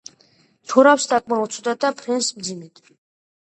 [0.71, 2.83] ცურავს საკმაოდ ცუდად და ფრენს მძიმედ.